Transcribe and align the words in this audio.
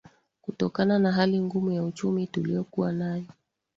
kutokana 0.41 0.99
na 0.99 1.11
hali 1.11 1.39
ngumu 1.41 1.71
ya 1.71 1.83
uchumi 1.83 2.27
tuliokuwa 2.27 2.91
nayo 2.91 3.25